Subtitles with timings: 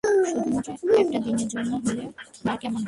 [0.03, 2.09] শুধুমাত্র একটা দিনের জন্যে হলেই
[2.45, 2.79] বা কেমন হয়?